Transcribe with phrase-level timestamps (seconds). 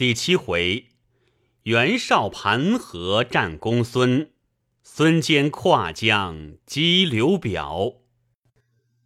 [0.00, 0.86] 第七回，
[1.64, 4.30] 袁绍盘河战公孙，
[4.82, 7.96] 孙坚跨江击刘表。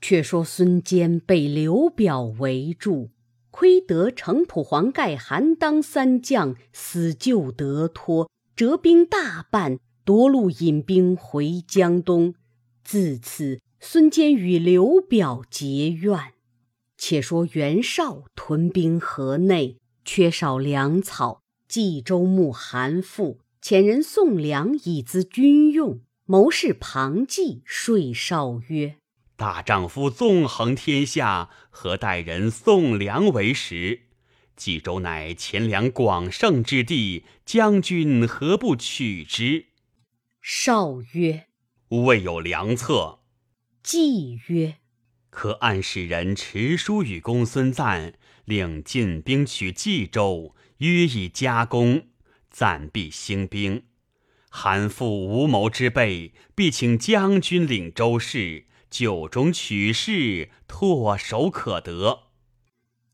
[0.01, 3.11] 却说孙坚被刘表围住，
[3.51, 12.37] 亏得程普、黄盖、韩当三将死救得脱，折兵大半，夺路引兵回江东。
[12.85, 16.35] 自此，孙坚与刘表结怨。
[16.97, 19.79] 且说袁绍屯兵河内。
[20.05, 26.01] 缺少粮草，冀州牧韩馥遣人送粮以资军用。
[26.27, 28.97] 谋士庞纪说绍曰
[29.37, 34.05] ：“大丈夫纵横天下，何待人送粮为食？
[34.57, 39.67] 冀州乃钱粮广盛之地，将军何不取之？”
[40.41, 41.49] 绍曰
[41.89, 43.21] ：“未有良策。”
[43.83, 44.77] 纪曰
[45.35, 52.09] ：“可暗使人持书与公孙瓒。”令进兵取冀州，约以加攻，
[52.51, 53.85] 暂必兴兵。
[54.51, 62.25] 韩馥无谋之辈，必请将军领州事，就中取势，唾手可得。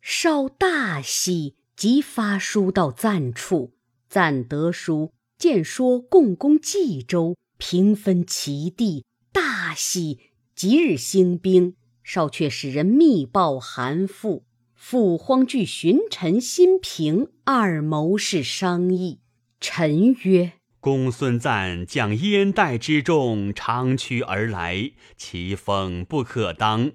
[0.02, 3.76] 绍大喜，即发书到赞处。
[4.08, 10.18] 赞得书，见说共攻冀州，平分其地，大喜，
[10.56, 11.76] 即日兴兵。
[12.12, 14.42] 少却使人密报韩馥。
[14.74, 19.20] 父慌惧寻臣心平二谋士商议，
[19.60, 26.90] 臣曰：“公孙瓒将燕代之众长驱而来，其风不可当。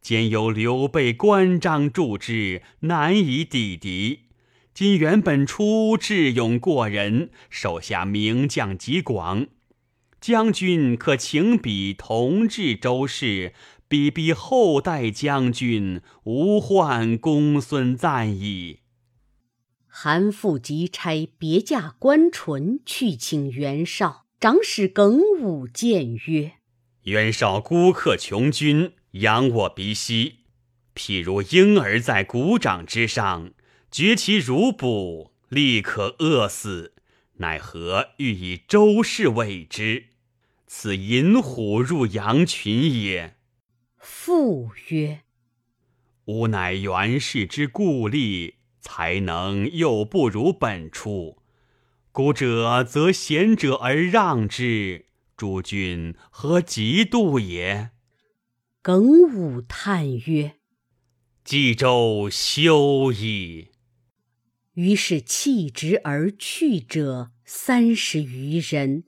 [0.00, 4.22] 兼有刘备、关张助之，难以抵敌。
[4.74, 9.46] 今原本初智勇过人，手下名将极广，
[10.20, 13.52] 将军可请彼同治周氏。”
[13.88, 18.80] 比比后代将军，无患公孙瓒矣。
[19.86, 24.26] 韩馥即差别驾关淳去请袁绍。
[24.40, 26.52] 长史耿武谏曰
[27.04, 30.44] ：“袁绍孤客穷军，仰我鼻息。
[30.94, 33.50] 譬如婴儿在鼓掌之上，
[33.90, 36.92] 绝其乳哺，立可饿死。
[37.38, 40.04] 奈何欲以周氏为之？
[40.68, 43.34] 此引虎入羊群也。”
[44.10, 45.20] 父曰
[46.24, 51.36] ：“吾乃袁氏之故吏，才能又不如本初。
[52.10, 55.04] 古者则贤者而让之，
[55.36, 57.90] 诸君何嫉妒也？”
[58.80, 60.54] 耿武叹曰
[61.44, 63.68] ：“冀州休矣。”
[64.72, 69.04] 于是弃职而去者三十余人，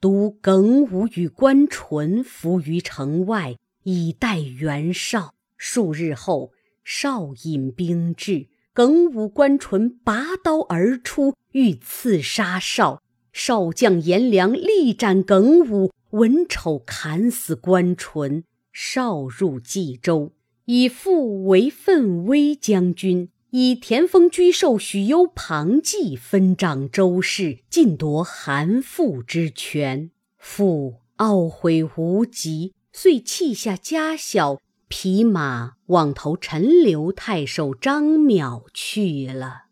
[0.00, 3.56] 独耿武与关淳伏于城外。
[3.84, 5.34] 以待袁绍。
[5.56, 6.52] 数日后，
[6.84, 13.02] 绍引兵至，耿武、关纯拔刀而出，欲刺杀绍。
[13.32, 18.44] 少将颜良力斩耿武，文丑砍死关纯。
[18.72, 20.32] 绍入冀州，
[20.66, 30.10] 以父为奋威将军，以田丰居授许攸、庞纪分掌州事，尽夺韩馥之权。
[30.36, 32.72] 父懊悔无及。
[33.00, 39.66] 遂弃下家小，匹马往投陈留太守张邈去了。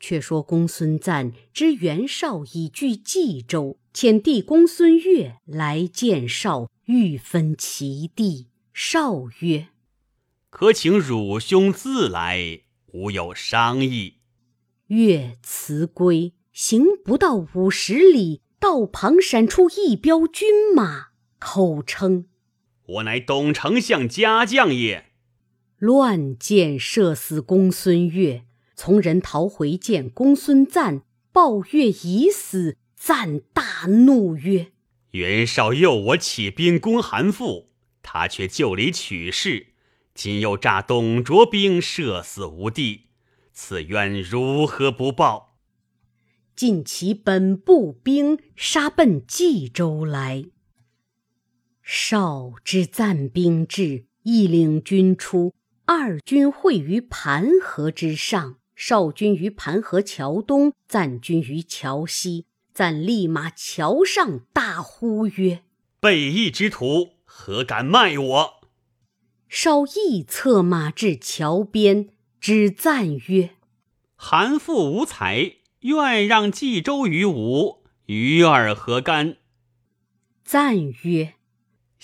[0.00, 8.48] 却说公孙瓒知袁绍已据冀州，遣弟公孙越来见绍，欲分其地。
[8.72, 9.68] 绍曰
[10.50, 14.14] ：“可请汝兄自来，吾有商议。”
[14.90, 22.26] 越辞归，行不到五十里，道旁闪出一彪军马，口称。
[22.92, 25.06] 我乃董丞相家将也。
[25.78, 28.44] 乱箭射死公孙越，
[28.76, 32.76] 从人逃回见公孙瓒，报越已死。
[32.96, 34.70] 瓒大怒曰
[35.10, 37.66] ：“袁绍诱我起兵攻韩馥，
[38.00, 39.72] 他却就里取势，
[40.14, 43.06] 今又诈董卓兵射死吴地，
[43.52, 45.56] 此冤如何不报？”
[46.54, 50.44] 尽其本部兵杀奔冀州来。
[51.94, 55.52] 绍之赞兵至，亦领军出。
[55.84, 62.46] 二军会于盘河之上，少军于盘河桥东，赞军于桥西。
[62.72, 65.64] 赞立马桥上，大呼曰
[66.00, 68.52] ：“背义之徒，何敢卖我？”
[69.46, 72.08] 绍亦策马至桥边，
[72.40, 73.50] 指赞曰
[74.16, 79.36] ：“韩馥无才，愿让冀州于吾，与尔何干？”
[80.42, 81.34] 赞曰：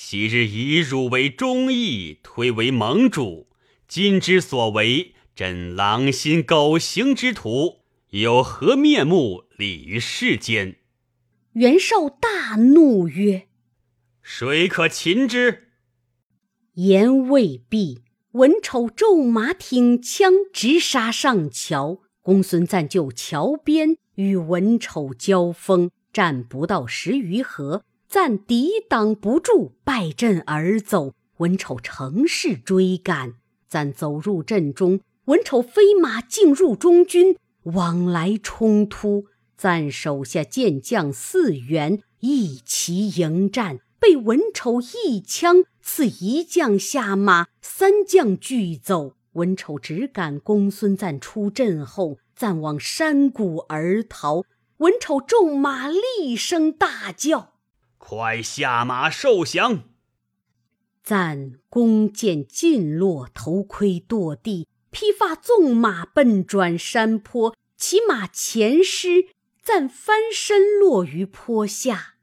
[0.00, 3.48] 昔日以汝为忠义，推为盟主，
[3.88, 7.80] 今之所为，真狼心狗行之徒，
[8.10, 10.76] 有何面目立于世间？”
[11.54, 13.48] 袁绍大怒曰
[14.22, 15.70] ：“谁可擒之？”
[16.74, 18.02] 言未毕，
[18.34, 22.02] 文丑骤马挺枪直杀上桥。
[22.22, 31.12] 公孙瓒就桥边与文丑交锋，战不到十余合，瓒抵挡不住，败阵而走。
[31.36, 33.34] 文丑乘势追赶，
[33.68, 39.26] 瓒走入阵中，文丑飞马进入中军，往来冲突。
[39.58, 49.12] 赞手下健将四员一齐迎战，被文丑一枪刺一将下马，三将俱走。
[49.32, 54.44] 文丑只赶公孙瓒出阵后，暂往山谷而逃。
[54.78, 57.52] 文丑骤马，厉声大叫
[58.10, 59.82] ：“快下马受降！”
[61.04, 69.26] 赞弓箭尽落，头盔堕地，披发纵马奔转山坡，骑马前失，
[69.62, 72.14] 赞翻身落于坡下。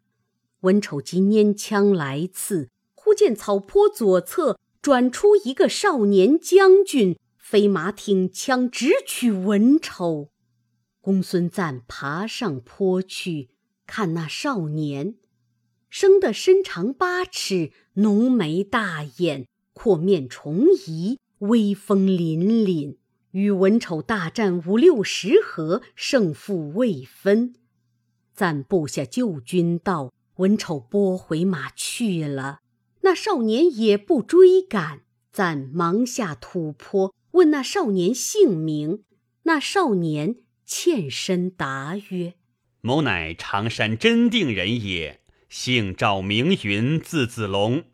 [0.62, 10.32] 文丑即拈枪来刺，忽见草坡左侧转出一个少年将军，飞马挺枪直取文丑。
[11.00, 13.52] 公孙瓒爬上坡去，
[13.86, 15.18] 看那少年。
[15.98, 22.98] 生得身长八尺，浓眉大眼，阔面重颐，威风凛凛。
[23.32, 27.54] 与文丑大战五六十合，胜负未分。
[28.34, 32.60] 赞部下救军道，文丑拨回马去了。
[33.04, 39.06] 那少年也不追赶，赞忙下土坡，问那少年姓名。
[39.44, 42.34] 那少年欠身答曰
[42.82, 45.22] ：“某乃常山真定人也。”
[45.58, 47.86] 姓赵名云，字子龙，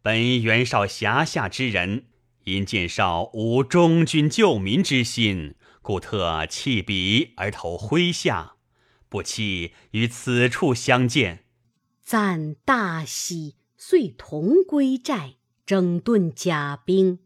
[0.00, 2.06] 本袁绍辖下之人。
[2.44, 8.54] 因见绍无忠君救民之心，故特弃笔而投麾下。
[9.10, 11.44] 不期于此处相见，
[12.02, 15.34] 赞大喜，遂同归寨，
[15.66, 17.18] 整顿甲兵。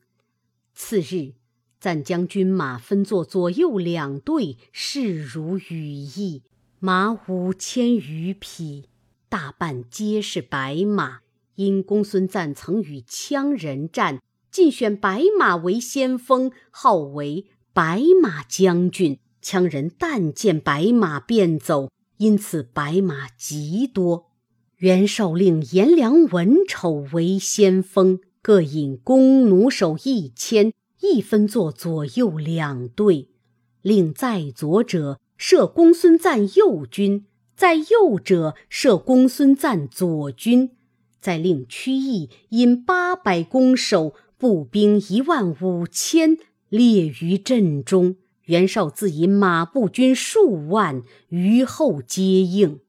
[0.75, 1.35] 次日，
[1.79, 6.43] 赞将军马分作左右两队，势如羽翼，
[6.81, 8.89] 马五千余匹。
[9.35, 11.19] 大半皆是白马，
[11.57, 19.19] 因公孙瓒曾与羌人战，尽选白马为先锋，号为白马将军。
[19.43, 24.31] 羌人但见白马便走，因此白马极多。
[24.77, 33.31] 袁绍令颜良、文丑为先锋，各引弓弩手一千，一分作左右两队，
[33.83, 37.27] 令在左者射公孙瓒右军。
[37.57, 40.71] 在右者设公孙瓒左军，
[41.21, 46.37] 再令曲义引八百弓手、步兵一万五千
[46.69, 48.17] 列于阵中。
[48.47, 52.81] 袁绍自引马步军数万于后接应。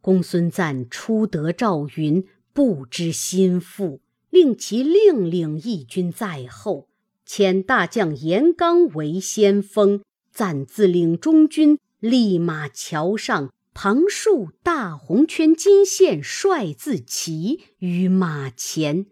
[0.00, 4.00] 公孙瓒初得赵云，不知心腹，
[4.30, 6.88] 令其另领义军在后，
[7.26, 13.50] 遣大将严纲为先锋，暂自领中军，立马桥上。
[13.82, 19.06] 旁竖大红圈金线，帅字旗于马前，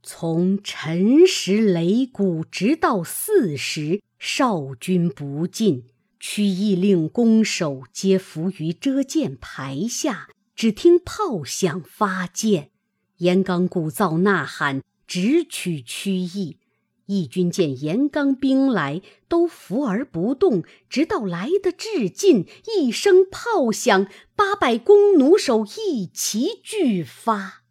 [0.00, 5.86] 从辰时擂鼓，直到巳时，少军不进。
[6.20, 12.70] 曲义令弓手皆伏于遮箭牌下，只听炮响发箭。
[13.16, 16.58] 严纲鼓噪呐喊，直取曲义。
[17.06, 27.62] 义军见严纲兵来，都伏而不动，直到来得至近，一声炮响，八百弓弩手一齐俱发。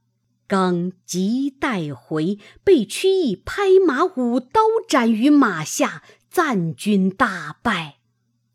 [0.47, 7.97] 刚即带回，被曲义拍马舞刀斩于马下，赞军大败。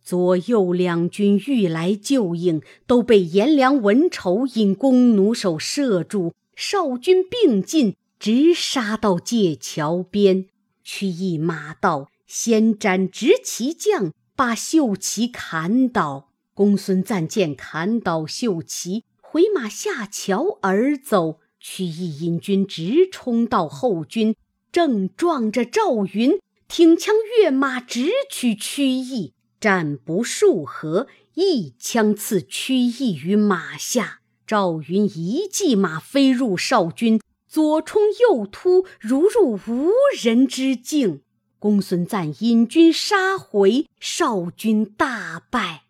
[0.03, 6.33] 左右两军欲来救应，都被颜良、文丑引弓弩手射住。
[6.55, 10.47] 少军并进，直杀到界桥边。
[10.89, 16.31] 曲义马到，先斩执旗将，把绣旗砍倒。
[16.55, 21.41] 公孙瓒见砍倒绣旗，回马下桥而走。
[21.59, 24.37] 曲义引军直冲到后军，
[24.71, 26.39] 正撞着赵云，
[26.69, 29.35] 挺枪跃马直取曲义。
[29.59, 34.21] 战不数合，一枪刺曲义于马下。
[34.47, 37.21] 赵云一骑马飞入少军。
[37.47, 41.23] 左冲右突，如入无人之境。
[41.59, 45.85] 公孙瓒引军杀回，少军大败。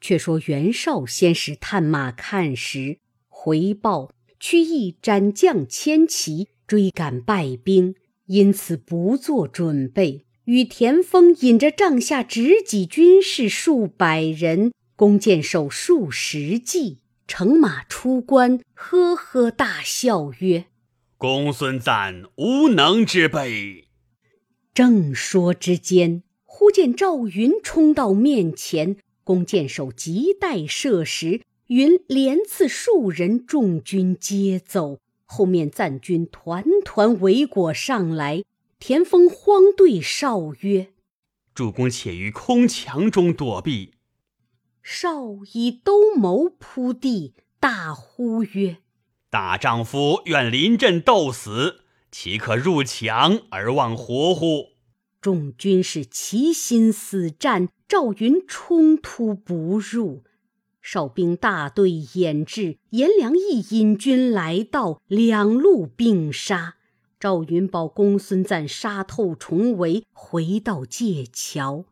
[0.00, 2.98] 却说袁绍先是探马看时，
[3.28, 7.94] 回报曲义斩将千骑，追赶败兵，
[8.26, 16.99] 因此不做准备，与田丰引着帐下执戟军士数百人，弓箭手数十骑，
[17.32, 20.64] 乘马出关，呵呵大笑曰
[21.16, 23.86] ：“公孙瓒无能之辈。”
[24.74, 34.98] 正说之间，忽见赵云冲到面前，弓箭手急待射时，云连刺数人，众军皆走。
[35.24, 38.42] 后面赞军团团围裹上来，
[38.80, 40.88] 田丰慌对少曰
[41.54, 43.92] ：“主公且于空墙中躲避。”
[44.82, 48.78] 少以兜鍪扑地，大呼曰
[49.30, 54.70] ：“大丈夫愿临阵斗死，岂可入墙而望活乎？”
[55.20, 60.24] 众军士齐心死战，赵云冲突不入。
[60.80, 66.76] 哨兵大队掩至，颜良亦引军来到，两路并杀。
[67.20, 71.84] 赵云保公孙瓒杀透重围，回到界桥。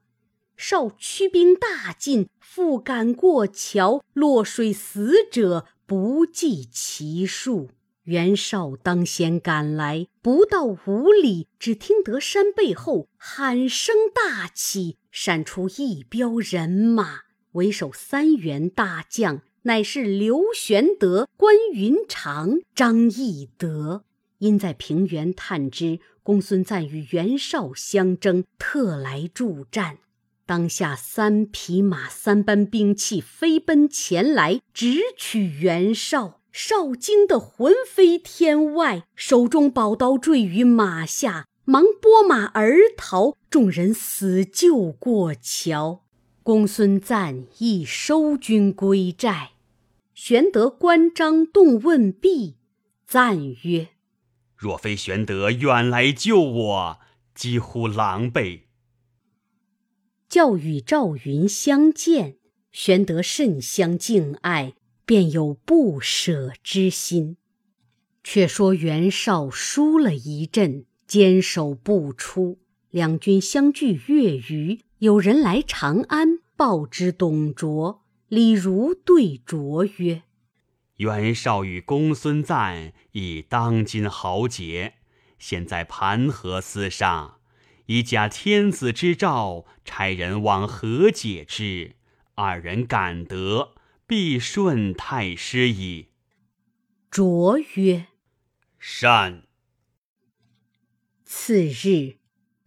[0.58, 7.70] 少驱兵大进，复赶过桥，落水死者不计其数。
[8.02, 17.20] 袁绍当先赶来，不到五里，只听得山背后喊声大起，闪出一彪人马。
[17.52, 24.02] 为首三员大将，乃是刘玄德、关云长、张翼德。
[24.38, 29.98] 因在平原探知公孙瓒与袁绍相争，特来助战。
[30.48, 36.40] 当下三匹马、三班兵器飞奔前来，直取袁绍。
[36.50, 43.36] 绍惊得魂飞天外，手中宝刀坠于马下，忙拨马而逃。
[43.50, 46.06] 众人死救过桥。
[46.42, 49.50] 公孙瓒亦收军归寨，
[50.14, 52.56] 玄德、关张动问毕，
[53.06, 53.88] 赞曰
[54.56, 56.98] ：“若非玄德远来救我，
[57.34, 58.62] 几乎狼狈。”
[60.28, 62.36] 教与赵云相见，
[62.70, 64.74] 玄德甚相敬爱，
[65.06, 67.38] 便有不舍之心。
[68.22, 72.58] 却说袁绍输了一阵，坚守不出，
[72.90, 74.80] 两军相距月余。
[74.98, 80.24] 有人来长安报之董卓，李儒对卓曰
[80.98, 84.94] ：“袁绍与公孙瓒已当今豪杰，
[85.38, 87.37] 现在盘河厮杀，
[87.88, 91.96] 以假天子之诏，差人往和解之。
[92.36, 93.74] 二人感得，
[94.06, 96.06] 必顺太师矣。”
[97.10, 98.06] 卓曰
[98.78, 99.42] ：“善。”
[101.24, 102.16] 次日。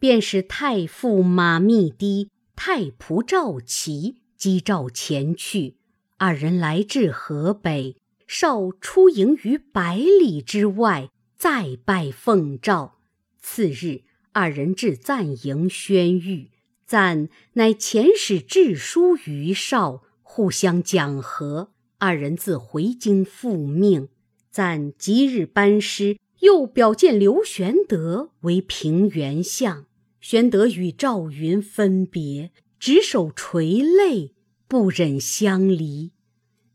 [0.02, 5.76] 便是太傅马密低、太仆赵齐击赵前去。
[6.16, 12.98] 二人来至河北，少出营于百里之外，再拜奉诏。
[13.38, 14.02] 次日，
[14.32, 16.48] 二人至赞营宣谕，
[16.86, 21.72] 赞乃遣使致书于绍，互相讲和。
[21.98, 24.08] 二人自回京复命。
[24.50, 29.86] 赞即日班师，又表见刘玄德为平原相。
[30.20, 34.34] 玄德与赵云分别，执手垂泪，
[34.68, 36.12] 不忍相离。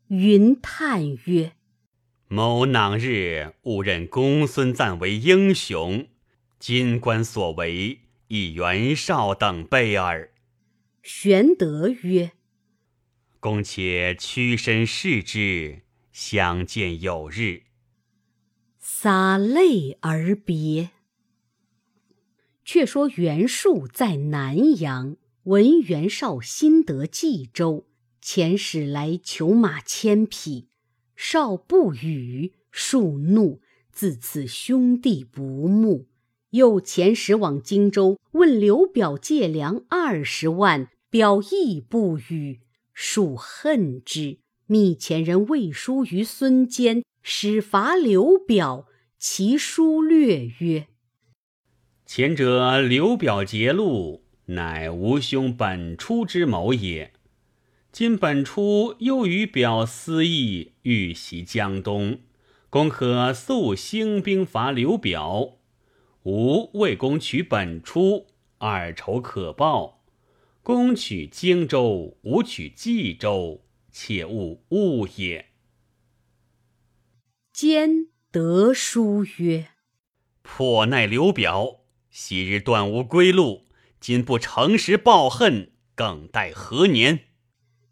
[0.08, 1.54] 云叹曰
[2.28, 6.08] ：“某囊日误认公孙瓒为英雄，
[6.60, 10.34] 今官所为，以袁绍等辈耳。”
[11.04, 12.32] 玄德曰
[13.40, 17.64] ：“公且屈身视之，相见有日。”
[18.80, 20.90] 洒泪而别。
[22.66, 27.88] 却说袁术在南阳，闻袁绍新得冀州，
[28.22, 30.68] 遣使来求马千匹。
[31.16, 33.62] 绍不与，术怒，
[33.92, 36.08] 自此兄弟不睦。
[36.58, 42.60] 又遣使往荆州，问刘表借粮二十万，表亦不与，
[42.94, 48.88] 数恨之，密遣人魏书于孙坚，使伐刘表。
[49.20, 50.88] 其书略曰。
[52.06, 57.14] 前者刘表劫路，乃吾兄本初之谋也。
[57.92, 62.20] 今本初又与表私议，欲袭江东，
[62.70, 65.57] 公可速兴兵伐刘表。
[66.30, 70.04] 吾为公取本初，二仇可报。
[70.62, 75.46] 公取荆州，吾取冀州，且勿误也。
[77.54, 79.70] 兼得书曰
[80.44, 81.78] ：“破奈刘表。”
[82.12, 83.70] 昔日断无归路，
[84.02, 87.22] 今不诚实报恨，更待何年？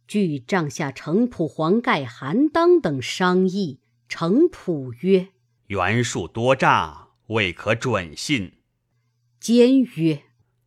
[0.10, 5.30] 据帐下程普、黄盖、韩当等商议，程普曰
[5.68, 8.54] ：“袁术多诈，未可准信。”
[9.40, 10.24] 坚曰：“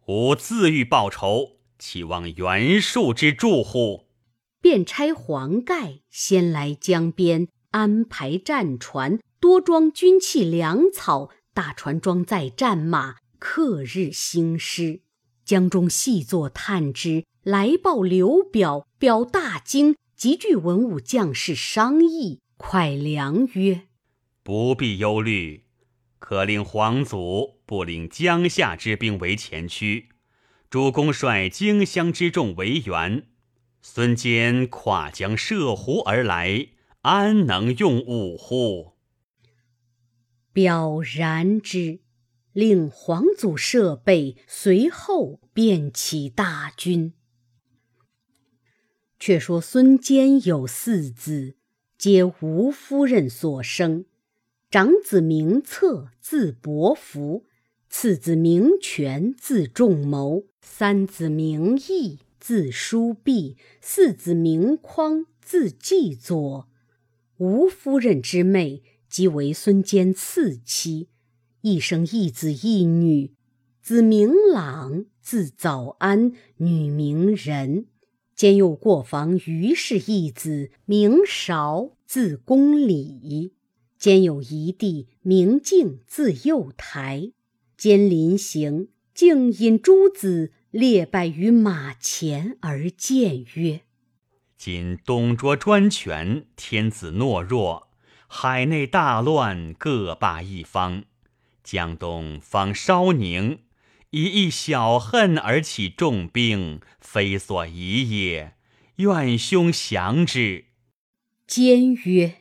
[0.07, 4.07] 吾自欲报仇，岂望袁术之助乎？”
[4.61, 15.03] 便差黄盖先来江边安排战船，多装军器粮草，大船装载战马，克日兴师。
[15.45, 22.41] 江中细作探知，来报刘表，表大惊，急聚文武将士商议。
[22.57, 23.89] 快良曰
[24.43, 25.65] ：“不必忧虑，
[26.19, 30.09] 可令皇祖不领江夏之兵为前驱，
[30.69, 33.27] 主公率荆襄之众为援。”
[33.81, 36.69] 孙坚跨江涉湖而来，
[37.03, 38.95] 安能用武乎？
[40.53, 42.01] 表然之，
[42.53, 47.15] 令皇祖设备，随后便起大军。
[49.21, 51.57] 却说孙坚有四子，
[51.97, 54.07] 皆吴夫人所生。
[54.71, 57.45] 长子名策，字伯符；
[57.89, 62.19] 次子名权，字仲谋；三子名义。
[62.39, 66.69] 字叔弼，四子名匡，字季佐。
[67.39, 71.09] 吴夫人之妹，即为孙坚次妻，
[71.63, 73.33] 一生一子一女。
[73.83, 77.87] 子名朗，字早安，女名仁。
[78.35, 83.55] 兼又过房于氏一子，名韶，字公礼。
[83.99, 87.33] 兼有一地明镜自幼台。
[87.77, 90.53] 兼临行，竟引诸子。
[90.71, 93.81] 列拜于马前而谏曰
[94.59, 97.89] ：“今董卓专权，天子懦弱，
[98.27, 101.05] 海内大乱，各霸一方。
[101.65, 103.61] 江东方稍宁，
[104.11, 108.53] 以一小恨而起重兵，非所宜也。
[108.97, 110.67] 愿兄降之。”
[111.49, 112.38] 坚曰：“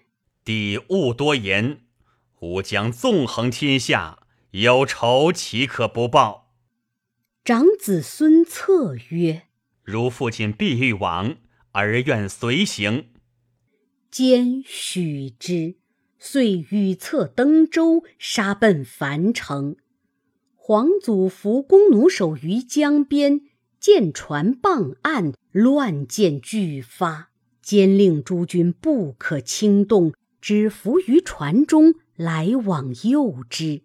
[0.47, 1.81] 弟勿多言，
[2.39, 4.19] 吾将纵横天下，
[4.51, 6.53] 有仇岂可不报？”
[7.43, 9.41] 长子孙策曰
[9.83, 11.35] ：“如父亲必欲往，
[11.73, 13.09] 儿愿随行。”
[14.09, 15.75] 兼许之，
[16.17, 19.75] 遂与策登舟，杀奔樊城。
[20.55, 23.41] 皇祖伏弓弩手于江边，
[23.81, 27.31] 见船傍岸，乱箭俱发。
[27.61, 30.13] 坚令诸军不可轻动，
[30.47, 33.81] 只浮于船中，来往诱之。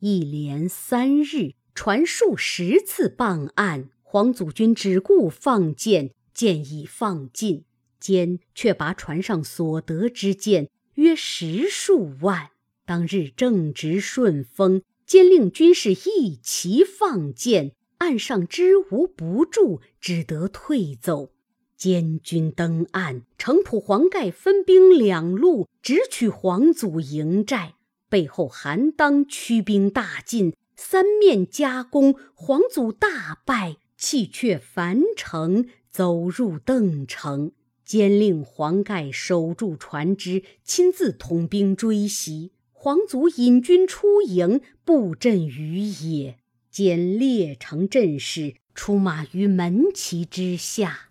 [0.00, 1.54] 一连三日。
[1.74, 7.64] 船数十次傍岸，黄祖军只顾放箭，箭已放尽，
[7.98, 12.50] 坚却拔船上所得之箭约十数万。
[12.84, 21.32] 当日正值顺风，坚令军士一齐放箭，岸上知无不住，只得退走。
[21.78, 27.76] 坚军登岸，程普、黄盖分兵两路，直取黄祖营寨，
[28.08, 30.52] 背后韩当驱兵大进。
[30.74, 37.52] 三面夹攻，黄祖大败，弃却樊城，走入邓城。
[37.84, 42.50] 兼令黄盖守住船只，亲自统兵追袭。
[42.72, 46.38] 黄祖引军出营，布阵于野。
[46.70, 51.07] 兼列成阵势，出马于门旗之下。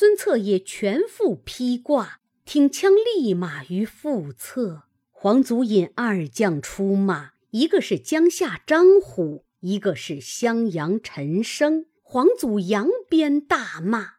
[0.00, 4.84] 孙策也全副披挂，挺枪立马于腹侧。
[5.10, 7.32] 黄祖引二将出马。
[7.50, 11.86] 一个是江夏张虎，一个是襄阳陈升。
[12.00, 14.18] 黄祖扬鞭大骂：“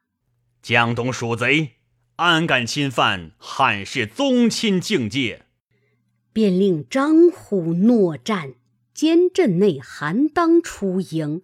[0.62, 1.76] 江东鼠贼，
[2.18, 5.46] 安敢侵犯汉室宗亲境界！”
[6.34, 8.56] 便令张虎诺战。
[8.94, 11.42] 监阵内韩当出营，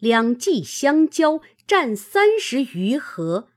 [0.00, 3.50] 两骑相交，战三十余合。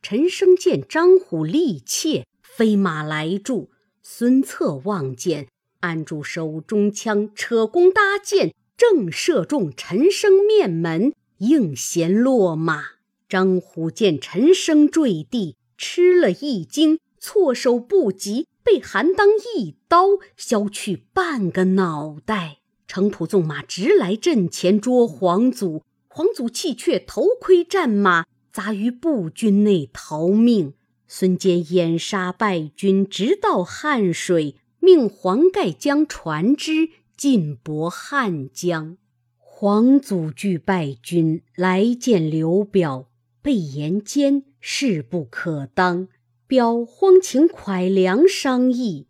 [0.00, 3.70] 陈升见张虎力怯，飞马来助。
[4.02, 5.48] 孙策望见。
[5.80, 12.82] 按住手中枪，扯弓搭箭，正射中陈升面门，应弦落马。
[13.28, 22.58] 张虎见陈升坠地，吃了一惊，措手不及，被韩当一刀削去半个脑袋。
[22.88, 30.74] 程普纵马直来阵前捉黄祖，黄祖弃却头盔战马，杂于步军内逃命。
[31.06, 34.56] 孙坚掩杀败军，直到汉水。
[34.80, 38.96] 命黄盖将船只进泊汉江，
[39.36, 43.10] 黄祖惧败军来见刘表，
[43.42, 46.08] 被言坚势不可当，
[46.46, 49.08] 表慌请蒯良商议。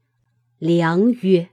[0.59, 1.51] 良曰：“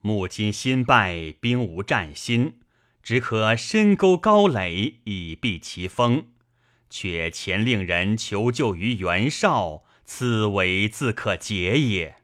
[0.00, 2.54] 母今新败，兵无战心，
[3.02, 6.24] 只可深沟高垒以避其锋。
[6.88, 12.16] 却前令人求救于袁绍，此为自可解也。”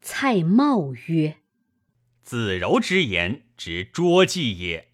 [0.00, 1.38] 蔡瑁曰
[2.22, 4.88] ：“子柔之言，直拙计也。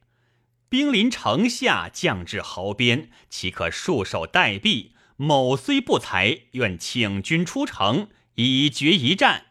[0.69, 4.91] 兵临城下，将至壕边，岂可束手待毙？
[5.17, 9.47] 某虽不才，愿请君出城，以决一战。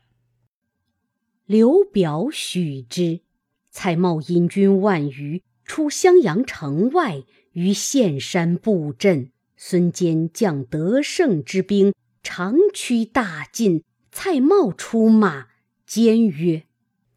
[1.45, 3.21] 刘表许之。
[3.69, 9.31] 蔡瑁引军万余出襄阳城外，于岘山布阵。
[9.55, 13.83] 孙坚将得胜之兵长驱大进。
[14.11, 15.47] 蔡瑁出马，
[15.87, 16.63] 坚曰：“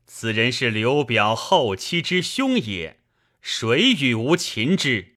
[0.07, 3.01] 此人是刘表后期之兄也，
[3.42, 5.16] 谁与吾擒之？”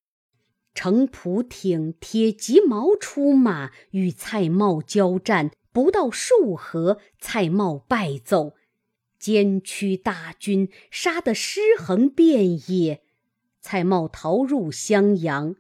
[0.76, 8.56] 程普挺铁急矛出马，与蔡瑁交战，不到数合，蔡瑁败走。
[9.20, 13.04] 坚驱大军，杀得尸横遍野。
[13.62, 15.56] 蔡瑁逃入襄阳，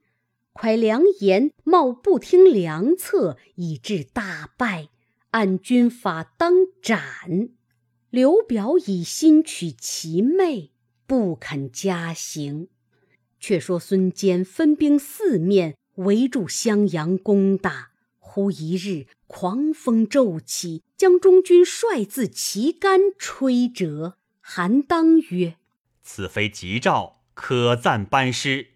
[0.53, 4.89] 蒯良言瑁不听良策，以致大败，
[5.31, 7.49] 按军法当斩。
[8.09, 10.71] 刘表以心取其妹，
[11.05, 12.69] 不肯加刑。
[13.39, 17.91] 却说孙坚分兵四面围住襄阳攻打。
[18.17, 24.17] 忽一日，狂风骤起，将中军帅字旗杆吹折。
[24.39, 25.57] 韩当曰
[26.03, 28.71] ：“此非吉兆，可赞班师。”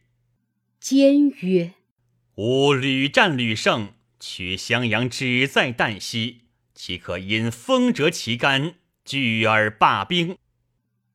[0.79, 1.73] 坚曰
[2.35, 10.37] ：“吾屡战屡胜，取襄阳只在旦夕，岂可因风折旗杆，拒而罢兵？”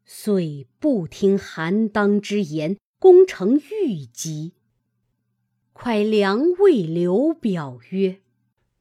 [0.05, 4.53] 遂不听韩当之言，攻城欲击。
[5.75, 8.21] 蒯良谓刘表曰：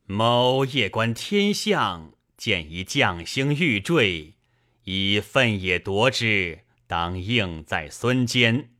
[0.05, 4.35] 某夜观天象，见一将星欲坠，
[4.83, 8.71] 以奋也夺之，当应在孙坚。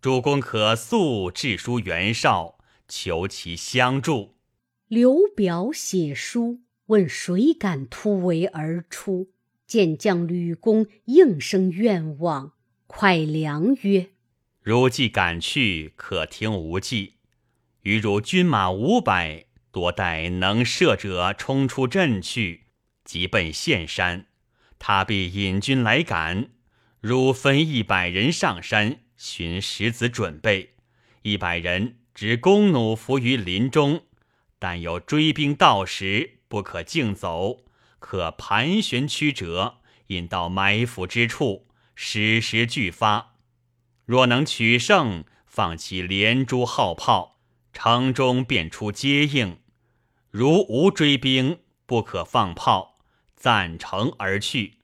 [0.00, 2.58] 主公可速致书袁绍，
[2.88, 4.36] 求其相助。
[4.88, 9.32] 刘表写书，问谁敢突围而出。
[9.66, 12.54] 见将吕公应声愿往。
[12.86, 14.10] 快良曰
[14.62, 17.14] ：“如既敢去，可听无计。
[17.82, 22.64] 余如军马五百。”多待能射者冲出阵去，
[23.04, 24.26] 即奔岘山，
[24.80, 26.50] 他必引军来赶。
[27.00, 30.74] 汝分一百人上山寻石子准备，
[31.22, 34.02] 一百人执弓弩伏于林中。
[34.58, 37.64] 但有追兵到时，不可径走，
[37.98, 43.36] 可盘旋曲折，引到埋伏之处，矢石俱发。
[44.04, 47.38] 若能取胜，放起连珠号炮，
[47.72, 49.56] 城中便出接应。
[50.30, 52.98] 如无追兵，不可放炮，
[53.34, 54.79] 暂城而去。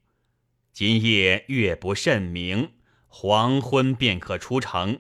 [0.79, 2.73] 今夜月不甚明，
[3.07, 4.99] 黄昏便可出城。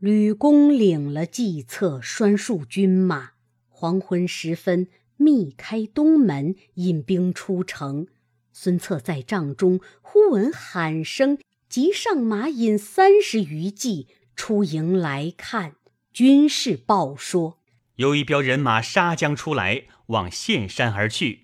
[0.00, 3.34] 吕公领了计策，拴束军马。
[3.68, 8.08] 黄昏时分，密开东门，引兵出城。
[8.52, 15.76] 孙策在帐中，忽闻喊声，即上马，引三十余骑出营来看。
[16.12, 17.60] 军士报说。
[17.94, 21.42] 有一彪人马杀将出来，往岘山而去。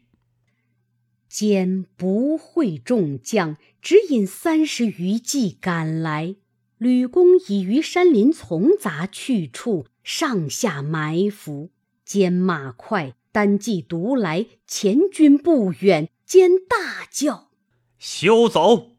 [1.30, 6.34] 坚不会众将，只引三十余骑赶来。
[6.76, 11.70] 吕公已于山林丛杂去处上下埋伏。
[12.04, 16.08] 兼马快，单骑独来，前军不远。
[16.26, 17.50] 兼大叫
[17.96, 18.96] ：“休走！”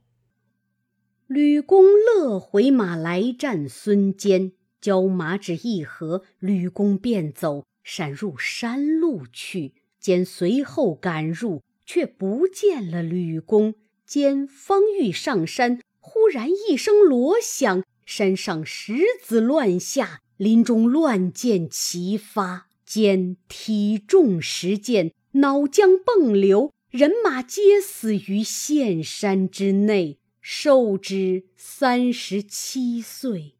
[1.28, 4.54] 吕公乐回马来战孙坚。
[4.80, 9.74] 交马只一合，吕公便走，闪入山路去。
[10.00, 11.62] 兼随后赶入，
[11.94, 13.76] 却不见了吕公。
[14.06, 22.70] 坚方欲上山，忽然一声锣响，山上石子乱下，林中乱箭齐发。
[22.86, 33.56] 坚体重十箭，脑浆迸流，人马皆死于陷山之内，寿至三十七岁。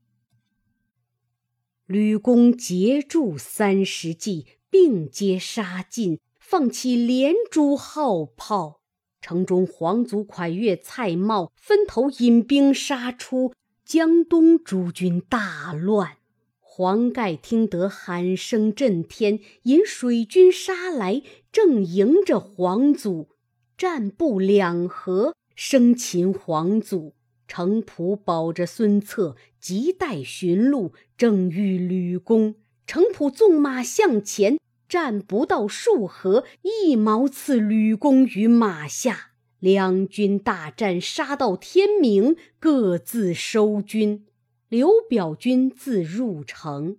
[1.86, 6.20] 吕公截住三十骑，并皆杀尽，
[6.52, 8.82] 放起连珠号炮。
[9.22, 13.54] 城中皇族蒯越、蔡瑁分头引兵杀出，
[13.86, 16.18] 江东诸军大乱。
[16.60, 21.22] 黄盖听得喊声震天，引水军杀来，
[21.54, 23.30] 正迎着皇祖，
[23.78, 27.14] 战不两合，生擒皇祖。
[27.48, 32.56] 程普保着孙策，急待寻路，正遇吕公。
[32.86, 34.58] 程普纵马向前，
[34.92, 39.32] 战不到数合，一矛刺吕公于马下。
[39.60, 44.26] 两军大战，杀到天明，各自收军。
[44.68, 46.98] 刘表军自入城。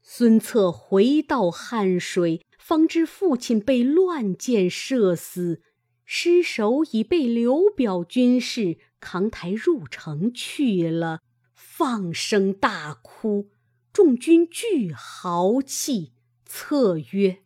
[0.00, 5.62] 孙策回到汉水，方知父亲被乱箭射死，
[6.04, 8.78] 尸首已被刘表军士。
[9.00, 11.22] 扛抬入城去了，
[11.54, 13.48] 放声大哭。
[13.92, 16.12] 众军俱豪气，
[16.52, 17.38] 策曰：“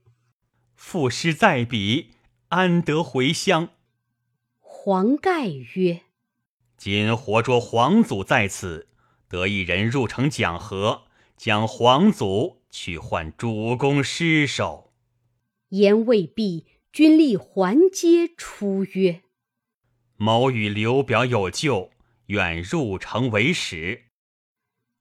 [0.74, 2.12] 赋诗在彼，
[2.48, 3.68] 安得回乡？”
[4.58, 6.04] 黄盖曰
[6.78, 8.88] ：“今活捉皇祖在此，
[9.28, 11.02] 得一人入城讲和，
[11.36, 14.94] 将皇祖去换主公尸首。”
[15.68, 19.20] 言未毕，军吏还阶出曰
[20.16, 21.90] ：“某与刘表有旧，
[22.28, 24.04] 愿入城为使。”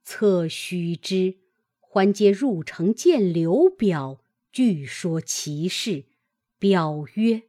[0.03, 1.37] 策须知，
[1.93, 4.17] 还阶入城见刘表，
[4.51, 6.05] 据说其事。
[6.57, 7.43] 表曰：“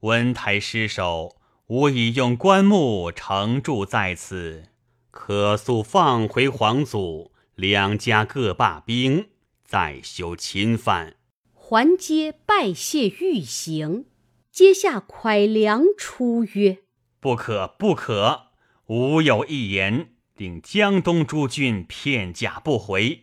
[0.00, 1.36] 温台失守，
[1.68, 4.64] 吾已用棺木承住在此，
[5.10, 9.28] 可速放回皇祖，两家各罢兵，
[9.64, 11.16] 再修侵犯。”
[11.54, 14.04] 还阶拜谢欲行，
[14.52, 16.80] 阶下蒯良出曰
[17.18, 18.48] ：“不可，不可！
[18.88, 23.22] 吾有一言。”令江东诸郡片甲不回，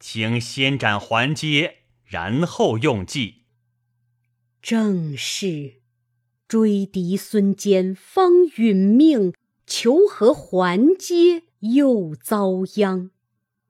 [0.00, 3.44] 请先斩桓阶，然后用计。
[4.62, 5.82] 正是
[6.48, 9.34] 追敌孙坚方殒命，
[9.66, 13.10] 求和桓阶又遭殃。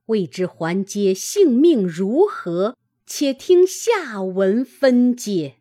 [0.06, 2.76] 未知桓阶性命如何？
[3.06, 5.59] 且听下文分解。